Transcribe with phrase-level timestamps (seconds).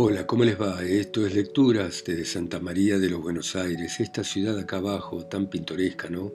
[0.00, 0.80] Hola, ¿cómo les va?
[0.84, 5.50] Esto es Lecturas desde Santa María de los Buenos Aires, esta ciudad acá abajo, tan
[5.50, 6.30] pintoresca, ¿no?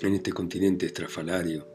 [0.00, 1.68] En este continente estrafalario.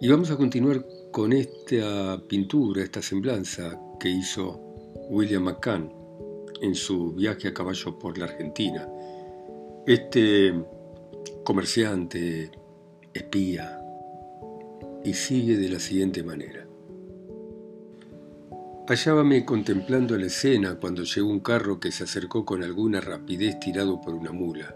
[0.00, 4.58] Y vamos a continuar con esta pintura, esta semblanza que hizo
[5.10, 5.92] William McCann
[6.62, 8.88] en su viaje a caballo por la Argentina.
[9.86, 10.54] Este
[11.44, 12.50] comerciante,
[13.12, 13.78] espía,
[15.04, 16.67] y sigue de la siguiente manera.
[18.88, 24.00] Hallábame contemplando la escena cuando llegó un carro que se acercó con alguna rapidez tirado
[24.00, 24.74] por una mula.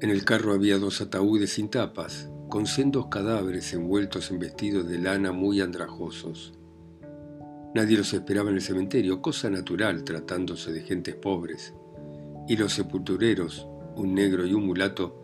[0.00, 4.98] En el carro había dos ataúdes sin tapas, con sendos cadáveres envueltos en vestidos de
[4.98, 6.54] lana muy andrajosos.
[7.72, 11.74] Nadie los esperaba en el cementerio, cosa natural tratándose de gentes pobres,
[12.48, 15.22] y los sepultureros, un negro y un mulato,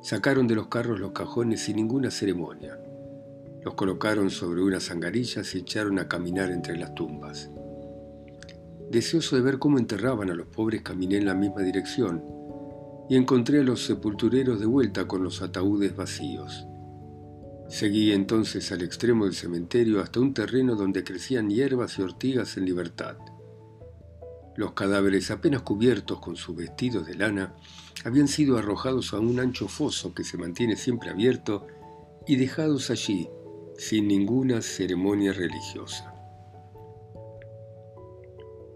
[0.00, 2.79] sacaron de los carros los cajones sin ninguna ceremonia.
[3.62, 7.50] Los colocaron sobre unas angarillas y echaron a caminar entre las tumbas.
[8.90, 12.24] Deseoso de ver cómo enterraban a los pobres, caminé en la misma dirección
[13.08, 16.66] y encontré a los sepultureros de vuelta con los ataúdes vacíos.
[17.68, 22.64] Seguí entonces al extremo del cementerio hasta un terreno donde crecían hierbas y ortigas en
[22.64, 23.16] libertad.
[24.56, 27.54] Los cadáveres, apenas cubiertos con sus vestidos de lana,
[28.04, 31.66] habían sido arrojados a un ancho foso que se mantiene siempre abierto
[32.26, 33.28] y dejados allí
[33.80, 36.12] sin ninguna ceremonia religiosa.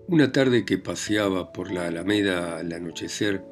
[0.08, 3.44] Una tarde que paseaba por la Alameda al anochecer,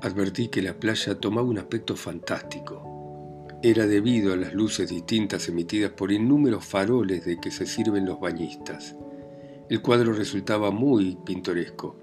[0.00, 3.48] advertí que la playa tomaba un aspecto fantástico.
[3.64, 8.20] Era debido a las luces distintas emitidas por innúmeros faroles de que se sirven los
[8.20, 8.94] bañistas.
[9.68, 11.96] El cuadro resultaba muy pintoresco.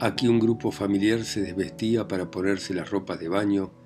[0.00, 3.81] Aquí un grupo familiar se desvestía para ponerse las ropas de baño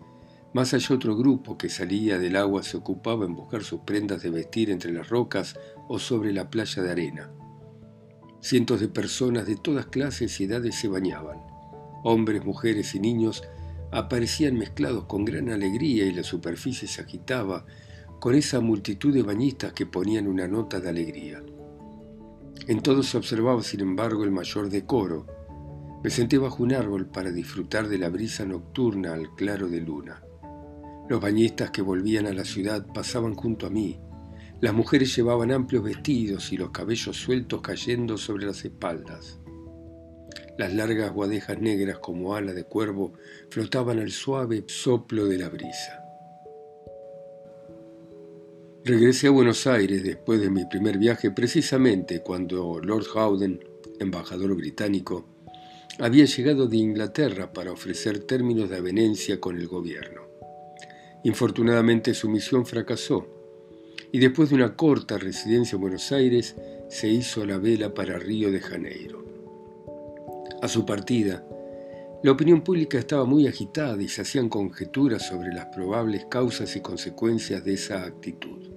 [0.52, 4.30] más allá otro grupo que salía del agua se ocupaba en buscar sus prendas de
[4.30, 5.58] vestir entre las rocas
[5.88, 7.30] o sobre la playa de arena.
[8.40, 11.38] Cientos de personas de todas clases y edades se bañaban.
[12.04, 13.42] Hombres, mujeres y niños
[13.90, 17.66] aparecían mezclados con gran alegría y la superficie se agitaba
[18.20, 21.42] con esa multitud de bañistas que ponían una nota de alegría.
[22.66, 25.26] En todo se observaba, sin embargo, el mayor decoro.
[26.02, 30.22] Me senté bajo un árbol para disfrutar de la brisa nocturna al claro de luna.
[31.08, 34.00] Los bañistas que volvían a la ciudad pasaban junto a mí.
[34.60, 39.38] Las mujeres llevaban amplios vestidos y los cabellos sueltos cayendo sobre las espaldas.
[40.58, 43.12] Las largas guadejas negras como ala de cuervo
[43.50, 46.02] flotaban al suave soplo de la brisa.
[48.84, 53.60] Regresé a Buenos Aires después de mi primer viaje precisamente cuando Lord Howden,
[54.00, 55.28] embajador británico,
[55.98, 60.25] había llegado de Inglaterra para ofrecer términos de avenencia con el gobierno.
[61.24, 63.26] Infortunadamente su misión fracasó
[64.12, 66.56] y después de una corta residencia en Buenos Aires
[66.88, 69.24] se hizo la vela para Río de Janeiro.
[70.62, 71.44] A su partida,
[72.22, 76.80] la opinión pública estaba muy agitada y se hacían conjeturas sobre las probables causas y
[76.80, 78.70] consecuencias de esa actitud.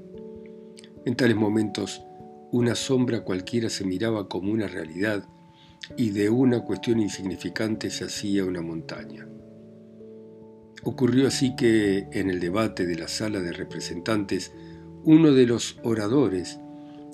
[1.05, 2.01] En tales momentos,
[2.51, 5.23] una sombra cualquiera se miraba como una realidad
[5.95, 9.27] y de una cuestión insignificante se hacía una montaña.
[10.83, 14.53] Ocurrió así que, en el debate de la sala de representantes,
[15.03, 16.59] uno de los oradores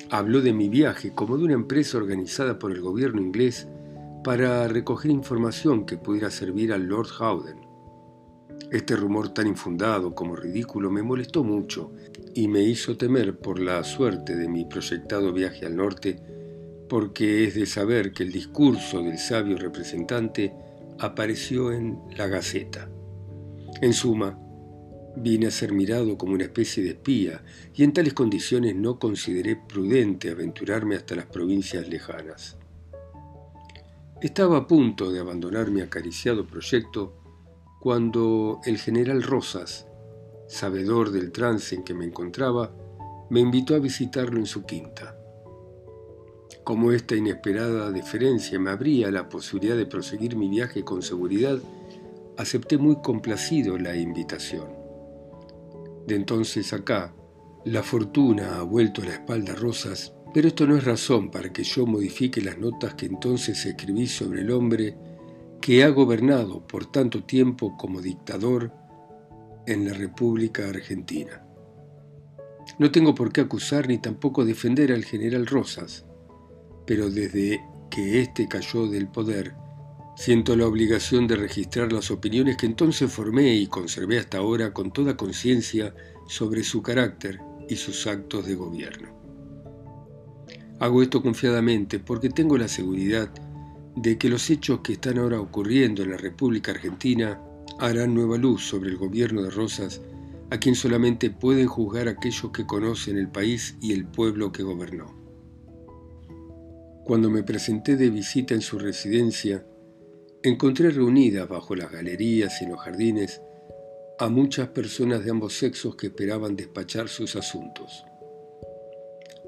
[0.10, 3.68] habló de mi viaje como de una empresa organizada por el gobierno inglés
[4.24, 7.58] para recoger información que pudiera servir al Lord Howden.
[8.72, 11.92] Este rumor tan infundado como ridículo me molestó mucho
[12.34, 16.20] y me hizo temer por la suerte de mi proyectado viaje al norte,
[16.90, 20.54] porque es de saber que el discurso del sabio representante
[21.00, 22.90] apareció en la Gaceta.
[23.82, 24.40] En suma,
[25.18, 27.44] vine a ser mirado como una especie de espía
[27.74, 32.58] y en tales condiciones no consideré prudente aventurarme hasta las provincias lejanas.
[34.22, 37.14] Estaba a punto de abandonar mi acariciado proyecto
[37.82, 39.88] cuando el general Rosas,
[40.48, 42.74] sabedor del trance en que me encontraba,
[43.30, 45.18] me invitó a visitarlo en su quinta.
[46.64, 51.60] Como esta inesperada deferencia me abría la posibilidad de proseguir mi viaje con seguridad,
[52.38, 54.68] acepté muy complacido la invitación.
[56.08, 57.14] De entonces acá,
[57.66, 61.64] la fortuna ha vuelto la espalda a Rosas, pero esto no es razón para que
[61.64, 64.98] yo modifique las notas que entonces escribí sobre el hombre
[65.62, 68.72] que ha gobernado por tanto tiempo como dictador
[69.66, 71.44] en la República Argentina.
[72.78, 76.06] No tengo por qué acusar ni tampoco defender al general Rosas,
[76.86, 79.56] pero desde que éste cayó del poder,
[80.16, 84.92] Siento la obligación de registrar las opiniones que entonces formé y conservé hasta ahora con
[84.92, 85.94] toda conciencia
[86.28, 89.10] sobre su carácter y sus actos de gobierno.
[90.80, 93.30] Hago esto confiadamente porque tengo la seguridad
[93.96, 97.42] de que los hechos que están ahora ocurriendo en la República Argentina
[97.80, 100.02] harán nueva luz sobre el gobierno de Rosas,
[100.50, 105.14] a quien solamente pueden juzgar aquellos que conocen el país y el pueblo que gobernó.
[107.06, 109.66] Cuando me presenté de visita en su residencia,
[110.50, 113.42] encontré reunidas bajo las galerías y los jardines
[114.20, 118.06] a muchas personas de ambos sexos que esperaban despachar sus asuntos.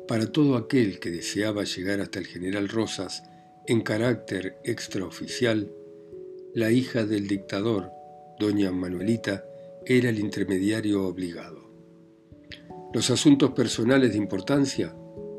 [0.08, 3.22] Para todo aquel que deseaba llegar hasta el general Rosas
[3.68, 5.72] en carácter extraoficial,
[6.56, 7.92] la hija del dictador,
[8.40, 9.46] doña Manuelita,
[9.86, 11.70] era el intermediario obligado.
[12.92, 14.96] Los asuntos personales de importancia,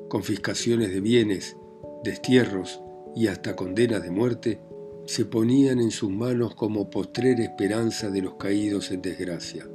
[0.08, 1.56] confiscaciones de bienes,
[2.04, 2.80] destierros
[3.16, 4.60] y hasta condenas de muerte,
[5.08, 9.66] se ponían en sus manos como postrera esperanza de los caídos en desgracia.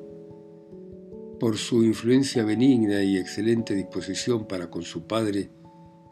[1.39, 5.50] Por su influencia benigna y excelente disposición para con su padre,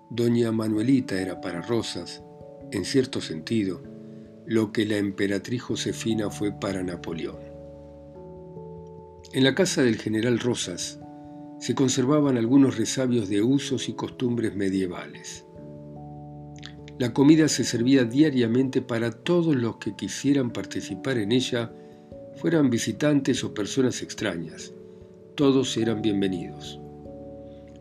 [0.10, 2.24] doña Manuelita era para Rosas,
[2.72, 3.84] en cierto sentido,
[4.48, 7.44] lo que la emperatriz Josefina fue para Napoleón.
[9.34, 11.00] En la casa del general Rosas
[11.60, 15.46] se conservaban algunos resabios de usos y costumbres medievales.
[17.00, 21.74] La comida se servía diariamente para todos los que quisieran participar en ella,
[22.36, 24.74] fueran visitantes o personas extrañas.
[25.36, 26.80] Todos eran bienvenidos.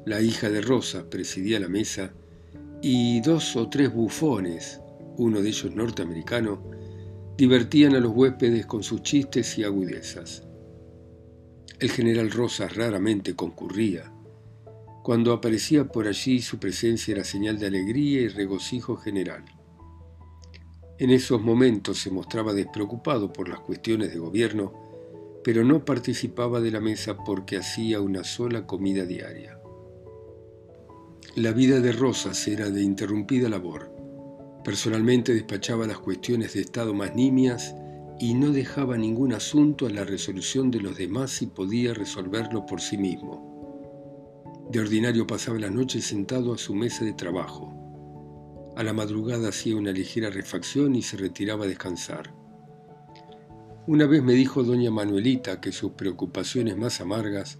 [0.06, 2.12] La hija de Rosa presidía la mesa
[2.82, 4.80] y dos o tres bufones,
[5.18, 6.62] uno de ellos norteamericano,
[7.36, 10.44] divertían a los huéspedes con sus chistes y agudezas.
[11.78, 14.12] El general Rosas raramente concurría.
[15.02, 19.44] Cuando aparecía por allí su presencia era señal de alegría y regocijo general.
[20.98, 24.74] En esos momentos se mostraba despreocupado por las cuestiones de gobierno,
[25.42, 29.58] pero no participaba de la mesa porque hacía una sola comida diaria.
[31.36, 33.90] La vida de Rosas era de interrumpida labor.
[34.62, 37.74] Personalmente despachaba las cuestiones de Estado más nimias
[38.18, 42.82] y no dejaba ningún asunto a la resolución de los demás si podía resolverlo por
[42.82, 43.49] sí mismo.
[44.70, 47.74] De ordinario pasaba la noche sentado a su mesa de trabajo.
[48.76, 52.32] A la madrugada hacía una ligera refacción y se retiraba a descansar.
[53.88, 57.58] Una vez me dijo doña Manuelita que sus preocupaciones más amargas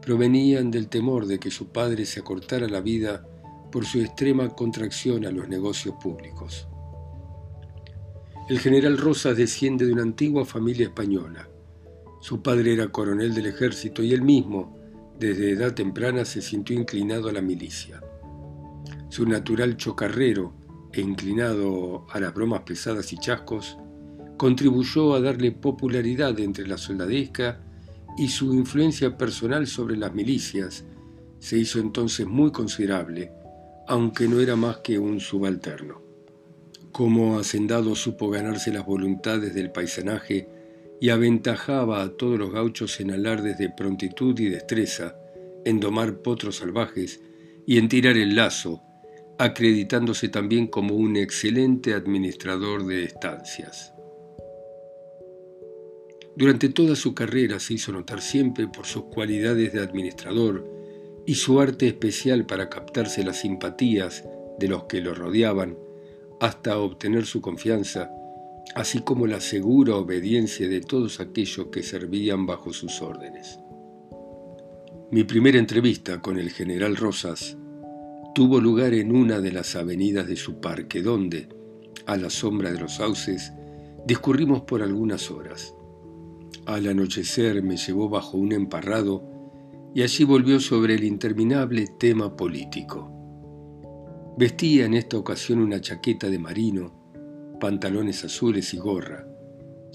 [0.00, 3.24] provenían del temor de que su padre se acortara la vida
[3.70, 6.66] por su extrema contracción a los negocios públicos.
[8.48, 11.48] El general Rosas desciende de una antigua familia española.
[12.20, 14.81] Su padre era coronel del ejército y él mismo,
[15.18, 18.00] desde edad temprana, se sintió inclinado a la milicia.
[19.08, 20.54] Su natural chocarrero
[20.92, 23.78] e inclinado a las bromas pesadas y chascos,
[24.36, 27.60] contribuyó a darle popularidad entre la soldadesca
[28.18, 30.84] y su influencia personal sobre las milicias
[31.38, 33.32] se hizo entonces muy considerable,
[33.88, 36.02] aunque no era más que un subalterno.
[36.92, 40.48] Como hacendado supo ganarse las voluntades del paisanaje
[41.02, 45.16] y aventajaba a todos los gauchos en alardes de prontitud y destreza,
[45.64, 47.20] en domar potros salvajes
[47.66, 48.84] y en tirar el lazo,
[49.36, 53.92] acreditándose también como un excelente administrador de estancias.
[56.36, 60.64] Durante toda su carrera se hizo notar siempre por sus cualidades de administrador
[61.26, 64.22] y su arte especial para captarse las simpatías
[64.60, 65.76] de los que lo rodeaban
[66.38, 68.08] hasta obtener su confianza,
[68.74, 73.58] así como la segura obediencia de todos aquellos que servían bajo sus órdenes.
[75.10, 77.58] Mi primera entrevista con el general Rosas
[78.34, 81.48] tuvo lugar en una de las avenidas de su parque, donde,
[82.06, 83.52] a la sombra de los sauces,
[84.06, 85.74] discurrimos por algunas horas.
[86.64, 89.22] Al anochecer me llevó bajo un emparrado
[89.94, 93.10] y allí volvió sobre el interminable tema político.
[94.38, 97.01] Vestía en esta ocasión una chaqueta de marino,
[97.62, 99.24] pantalones azules y gorra.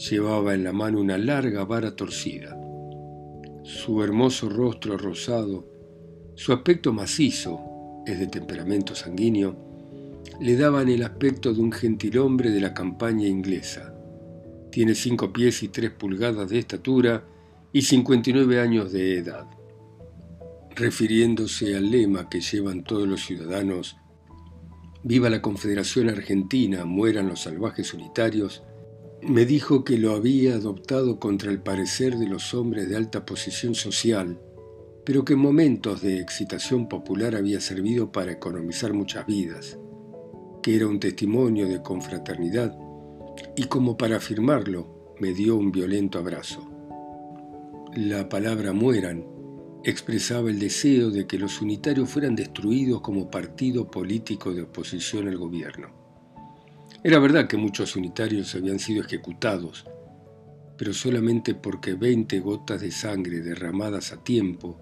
[0.10, 2.58] Llevaba en la mano una larga vara torcida.
[3.64, 5.68] Su hermoso rostro rosado,
[6.36, 7.60] su aspecto macizo,
[8.06, 9.58] es de temperamento sanguíneo,
[10.40, 13.94] le daban el aspecto de un gentilhombre de la campaña inglesa
[14.78, 17.24] tiene cinco pies y tres pulgadas de estatura
[17.74, 19.48] y 59 años de edad.
[20.76, 23.98] Refiriéndose al lema que llevan todos los ciudadanos,
[25.08, 28.64] Viva la Confederación Argentina, mueran los salvajes unitarios,
[29.22, 33.74] me dijo que lo había adoptado contra el parecer de los hombres de alta posición
[33.74, 34.38] social,
[35.06, 39.80] pero que en momentos de excitación popular había servido para economizar muchas vidas,
[40.62, 42.78] que era un testimonio de confraternidad
[43.56, 46.70] y como para afirmarlo me dio un violento abrazo.
[47.96, 49.26] La palabra mueran
[49.90, 55.38] expresaba el deseo de que los unitarios fueran destruidos como partido político de oposición al
[55.38, 55.88] gobierno.
[57.06, 59.86] Era verdad que muchos unitarios habían sido ejecutados,
[60.78, 64.78] pero solamente porque 20 gotas de sangre derramadas a tiempo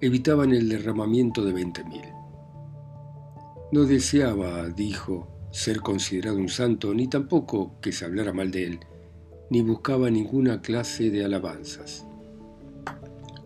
[0.00, 3.70] evitaban el derramamiento de 20.000.
[3.72, 8.78] No deseaba, dijo, ser considerado un santo, ni tampoco que se hablara mal de él,
[9.50, 12.06] ni buscaba ninguna clase de alabanzas.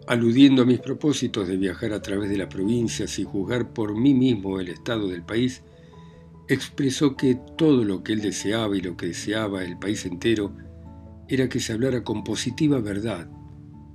[0.08, 4.14] Aludiendo a mis propósitos de viajar a través de las provincias y juzgar por mí
[4.14, 5.62] mismo el estado del país,
[6.48, 10.56] expresó que todo lo que él deseaba y lo que deseaba el país entero
[11.28, 13.28] era que se hablara con positiva verdad.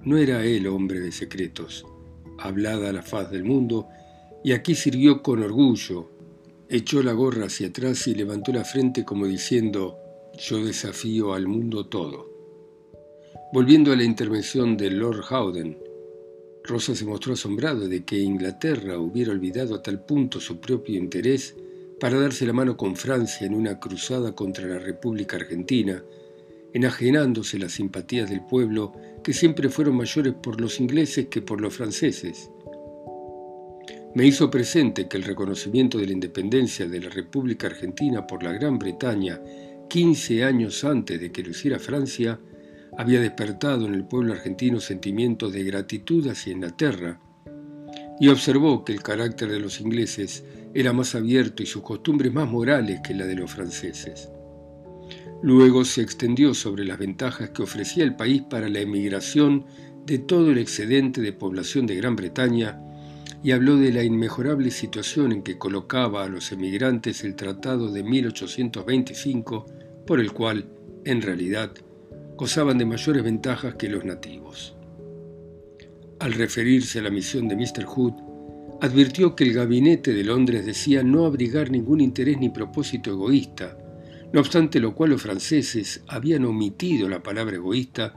[0.03, 1.83] No era él hombre de secretos,
[2.37, 3.87] hablada la faz del mundo,
[4.43, 6.11] y aquí sirvió con orgullo,
[6.69, 9.97] echó la gorra hacia atrás y levantó la frente como diciendo,
[10.37, 12.29] yo desafío al mundo todo.
[13.51, 15.82] Volviendo a la intervención de Lord Howden,
[16.63, 21.55] Rosa se mostró asombrado de que Inglaterra hubiera olvidado a tal punto su propio interés
[21.99, 26.03] para darse la mano con Francia en una cruzada contra la República Argentina,
[26.73, 28.93] enajenándose las simpatías del pueblo
[29.23, 32.49] que siempre fueron mayores por los ingleses que por los franceses.
[34.15, 38.53] Me hizo presente que el reconocimiento de la independencia de la República Argentina por la
[38.53, 39.41] Gran Bretaña
[39.89, 42.39] 15 años antes de que lo hiciera Francia,
[42.97, 47.19] había despertado en el pueblo argentino sentimientos de gratitud hacia Inglaterra,
[48.19, 52.49] y observó que el carácter de los ingleses era más abierto y sus costumbres más
[52.49, 54.29] morales que la de los franceses.
[55.41, 59.65] Luego se extendió sobre las ventajas que ofrecía el país para la emigración
[60.05, 62.81] de todo el excedente de población de Gran Bretaña
[63.43, 68.03] y habló de la inmejorable situación en que colocaba a los emigrantes el Tratado de
[68.03, 69.65] 1825,
[70.07, 70.69] por el cual,
[71.03, 71.73] en realidad,
[72.43, 74.75] gozaban de mayores ventajas que los nativos.
[76.19, 77.85] Al referirse a la misión de Mr.
[77.85, 78.15] Hood,
[78.81, 83.77] advirtió que el gabinete de Londres decía no abrigar ningún interés ni propósito egoísta,
[84.33, 88.13] no obstante lo cual los franceses habían omitido la palabra egoísta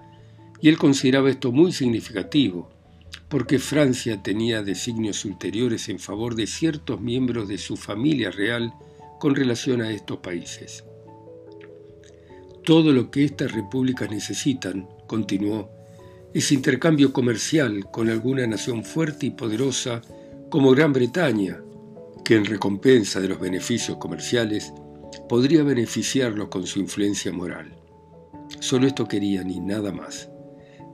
[0.60, 2.68] y él consideraba esto muy significativo,
[3.28, 8.74] porque Francia tenía designios ulteriores en favor de ciertos miembros de su familia real
[9.20, 10.82] con relación a estos países.
[12.66, 15.70] Todo lo que estas repúblicas necesitan, continuó,
[16.34, 20.02] es intercambio comercial con alguna nación fuerte y poderosa
[20.50, 21.60] como Gran Bretaña,
[22.24, 24.72] que en recompensa de los beneficios comerciales
[25.28, 27.72] podría beneficiarlos con su influencia moral.
[28.58, 30.28] Solo esto querían y nada más.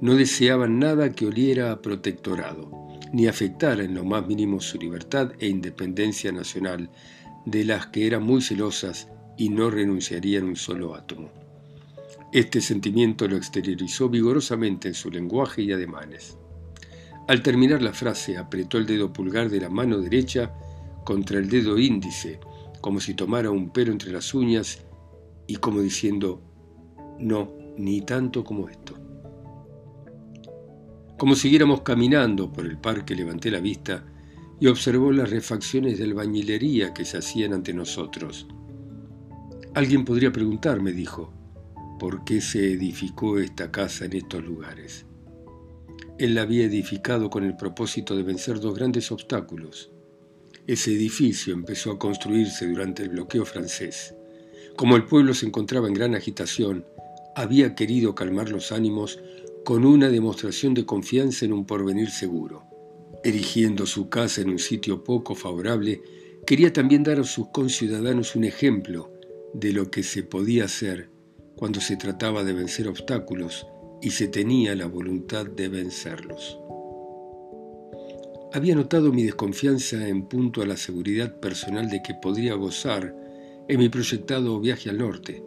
[0.03, 2.71] No deseaban nada que oliera a protectorado,
[3.15, 6.91] ni afectara en lo más mínimo su libertad e independencia nacional,
[7.47, 11.42] de las que eran muy celosas y no renunciarían un solo átomo.
[12.33, 16.39] Este sentimiento lo exteriorizó vigorosamente en su lenguaje y ademanes.
[17.29, 20.55] Al terminar la frase, apretó el dedo pulgar de la mano derecha
[21.05, 22.41] contra el dedo índice,
[22.81, 24.83] como si tomara un pelo entre las uñas
[25.47, 26.41] y como diciendo,
[27.19, 28.95] no, ni tanto como esto.
[31.19, 34.07] Como siguiéramos caminando por el parque, levanté la vista
[34.59, 38.47] y observó las refacciones de albañilería que se hacían ante nosotros.
[39.75, 41.42] Alguien podría preguntar, me dijo,
[42.03, 45.07] ¿por qué se edificó esta casa en estos lugares?
[46.19, 49.93] Él la había edificado con el propósito de vencer dos grandes obstáculos,
[50.67, 54.17] ese edificio empezó a construirse durante el bloqueo francés.
[54.75, 56.85] Como el pueblo se encontraba en gran agitación,
[57.37, 59.21] había querido calmar los ánimos
[59.65, 62.65] con una demostración de confianza en un porvenir seguro.
[63.23, 66.03] Erigiendo su casa en un sitio poco favorable,
[66.45, 69.13] quería también dar a sus conciudadanos un ejemplo
[69.55, 71.12] de lo que se podía hacer
[71.63, 73.69] cuando se trataba de vencer obstáculos
[74.01, 76.59] y se tenía la voluntad de vencerlos.
[78.53, 83.15] Había notado mi desconfianza en punto a la seguridad personal de que podría gozar
[83.69, 85.41] en mi proyectado viaje al norte.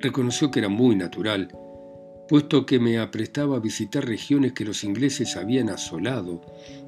[0.00, 1.54] Reconoció que era muy natural,
[2.30, 6.40] puesto que me aprestaba a visitar regiones que los ingleses habían asolado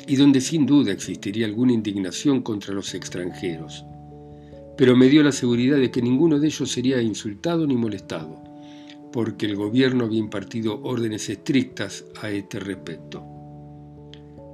[0.06, 3.84] y donde sin duda existiría alguna indignación contra los extranjeros.
[4.78, 8.42] Pero me dio la seguridad de que ninguno de ellos sería insultado ni molestado,
[9.12, 13.38] porque el gobierno había impartido órdenes estrictas a este respecto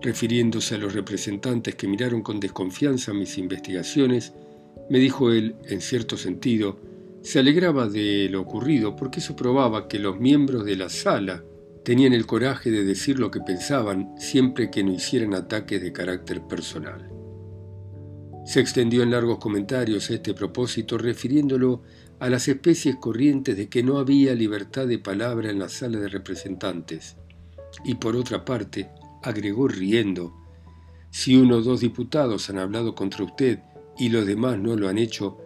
[0.04, 4.34] refiriéndose a los representantes que miraron con desconfianza mis investigaciones,
[4.90, 6.78] me dijo él, en cierto sentido,
[7.22, 11.42] se alegraba de lo ocurrido porque eso probaba que los miembros de la sala
[11.84, 16.42] tenían el coraje de decir lo que pensaban siempre que no hicieran ataques de carácter
[16.42, 17.10] personal.
[18.44, 21.82] Se extendió en largos comentarios este propósito refiriéndolo
[22.20, 26.08] a las especies corrientes de que no había libertad de palabra en la sala de
[26.08, 27.16] representantes
[27.84, 28.90] y por otra parte
[29.22, 30.34] agregó riendo,
[31.10, 33.60] si uno o dos diputados han hablado contra usted
[33.96, 35.38] y los demás no lo han hecho,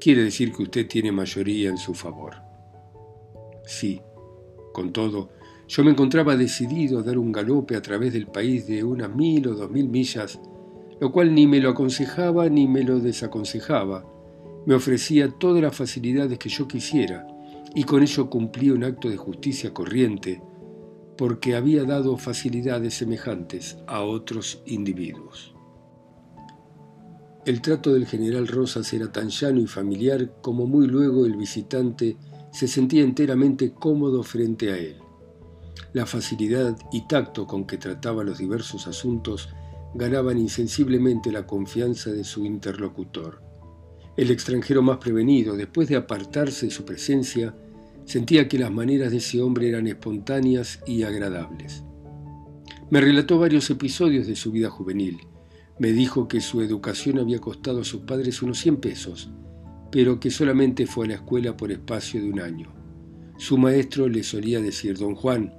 [0.00, 2.36] quiere decir que usted tiene mayoría en su favor.
[3.64, 4.00] Sí,
[4.72, 5.30] con todo,
[5.68, 9.46] yo me encontraba decidido a dar un galope a través del país de unas mil
[9.46, 10.40] o dos mil millas,
[11.00, 14.04] lo cual ni me lo aconsejaba ni me lo desaconsejaba.
[14.66, 17.26] Me ofrecía todas las facilidades que yo quisiera,
[17.74, 20.42] y con ello cumplía un acto de justicia corriente,
[21.16, 25.54] porque había dado facilidades semejantes a otros individuos.
[27.46, 32.18] El trato del general Rosas era tan llano y familiar como muy luego el visitante
[32.52, 34.98] se sentía enteramente cómodo frente a él.
[35.94, 39.48] La facilidad y tacto con que trataba los diversos asuntos
[39.94, 43.42] ganaban insensiblemente la confianza de su interlocutor.
[44.16, 47.54] El extranjero más prevenido, después de apartarse de su presencia,
[48.04, 51.84] sentía que las maneras de ese hombre eran espontáneas y agradables.
[52.90, 55.18] Me relató varios episodios de su vida juvenil.
[55.78, 59.30] Me dijo que su educación había costado a sus padres unos 100 pesos,
[59.92, 62.72] pero que solamente fue a la escuela por espacio de un año.
[63.38, 65.54] Su maestro le solía decir, don Juan,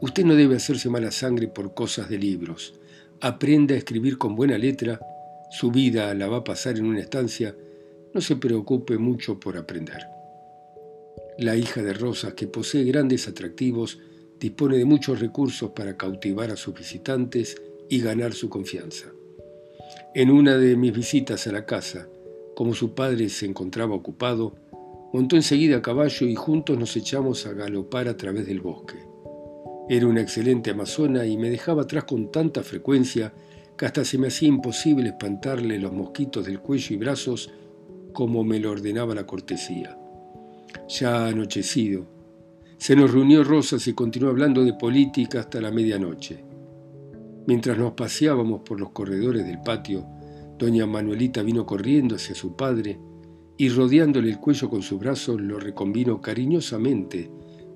[0.00, 2.74] usted no debe hacerse mala sangre por cosas de libros.
[3.20, 5.00] Aprenda a escribir con buena letra,
[5.50, 7.54] su vida la va a pasar en una estancia
[8.14, 10.06] no se preocupe mucho por aprender.
[11.36, 13.98] La hija de Rosas, que posee grandes atractivos,
[14.38, 19.06] dispone de muchos recursos para cautivar a sus visitantes y ganar su confianza.
[20.14, 22.08] En una de mis visitas a la casa,
[22.54, 24.54] como su padre se encontraba ocupado,
[25.12, 29.13] montó enseguida a caballo y juntos nos echamos a galopar a través del bosque.
[29.88, 33.34] Era una excelente amazona y me dejaba atrás con tanta frecuencia
[33.76, 37.50] que hasta se me hacía imposible espantarle los mosquitos del cuello y brazos
[38.14, 39.98] como me lo ordenaba la cortesía.
[40.88, 42.06] Ya anochecido,
[42.78, 46.42] se nos reunió Rosas y continuó hablando de política hasta la medianoche.
[47.46, 50.06] Mientras nos paseábamos por los corredores del patio,
[50.58, 52.98] doña Manuelita vino corriendo hacia su padre
[53.58, 57.30] y rodeándole el cuello con sus brazos lo reconvino cariñosamente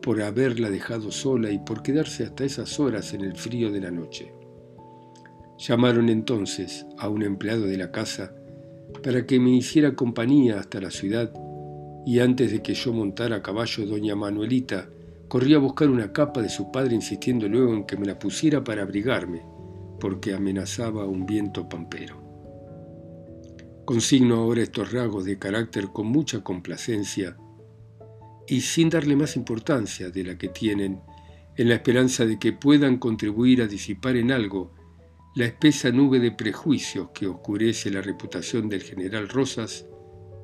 [0.09, 3.90] por haberla dejado sola y por quedarse hasta esas horas en el frío de la
[3.90, 4.33] noche.
[5.59, 8.35] Llamaron entonces a un empleado de la casa
[9.05, 11.31] para que me hiciera compañía hasta la ciudad,
[12.07, 14.88] y antes de que yo montara a caballo, doña Manuelita
[15.29, 18.64] corría a buscar una capa de su padre insistiendo luego en que me la pusiera
[18.64, 19.42] para abrigarme,
[20.01, 22.16] porque amenazaba un viento pampero.
[23.85, 27.37] Consigno ahora estos rasgos de carácter con mucha complacencia
[28.49, 31.01] y sin darle más importancia de la que tienen,
[31.57, 34.73] en la esperanza de que puedan contribuir a disipar en algo
[35.35, 39.87] la espesa nube de prejuicios que oscurece la reputación del general Rosas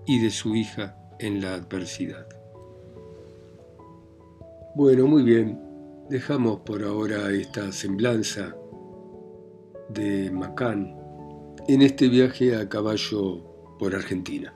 [0.06, 2.28] y de su hija en la adversidad.
[4.76, 5.58] Bueno, muy bien,
[6.10, 8.54] dejamos por ahora esta semblanza
[9.88, 10.96] de Macán
[11.68, 14.52] en este viaje a caballo por Argentina.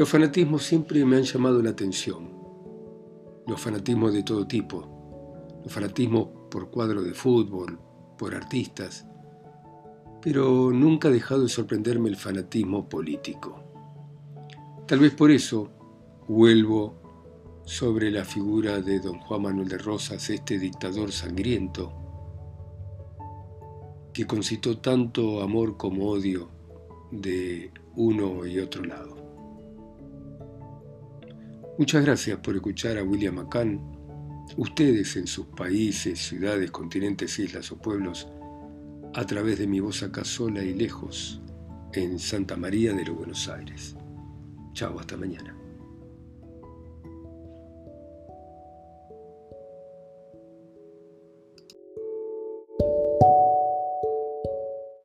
[0.00, 2.30] Los fanatismos siempre me han llamado la atención,
[3.46, 7.78] los fanatismos de todo tipo, los fanatismos por cuadro de fútbol,
[8.16, 9.06] por artistas,
[10.22, 13.62] pero nunca ha dejado de sorprenderme el fanatismo político.
[14.86, 15.70] Tal vez por eso
[16.26, 21.92] vuelvo sobre la figura de don Juan Manuel de Rosas, este dictador sangriento,
[24.14, 26.48] que concitó tanto amor como odio
[27.10, 29.19] de uno y otro lado.
[31.80, 33.80] Muchas gracias por escuchar a William McCann
[34.58, 38.28] ustedes en sus países, ciudades, continentes, islas o pueblos,
[39.14, 41.40] a través de mi voz acá sola y lejos,
[41.94, 43.96] en Santa María de los Buenos Aires.
[44.74, 45.59] Chao, hasta mañana.